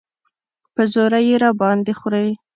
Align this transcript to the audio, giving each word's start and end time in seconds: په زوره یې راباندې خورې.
په 0.75 0.81
زوره 0.93 1.19
یې 1.27 1.35
راباندې 1.43 1.93
خورې. 1.99 2.27